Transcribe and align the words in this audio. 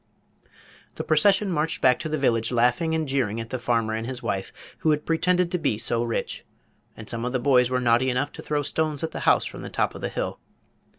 The 0.95 1.03
procession 1.03 1.51
marched 1.51 1.79
back 1.79 1.99
to 1.99 2.09
the 2.09 2.17
village 2.17 2.51
laughing 2.51 2.95
and 2.95 3.07
jeering 3.07 3.39
at 3.39 3.51
the 3.51 3.59
farmer 3.59 3.93
and 3.93 4.07
his 4.07 4.23
wife, 4.23 4.51
who 4.79 4.89
had 4.89 5.05
pretended 5.05 5.51
to 5.51 5.59
be 5.59 5.77
so 5.77 6.03
rich; 6.03 6.43
and 6.97 7.07
some 7.07 7.23
of 7.23 7.33
the 7.33 7.39
boys 7.39 7.69
were 7.69 7.79
naughty 7.79 8.09
enough 8.09 8.31
to 8.31 8.41
throw 8.41 8.63
stones 8.63 9.03
at 9.03 9.11
the 9.11 9.19
house 9.29 9.45
from 9.45 9.61
the 9.61 9.69
top 9.69 9.93
of 9.93 10.01
the 10.01 10.09
hill. 10.09 10.39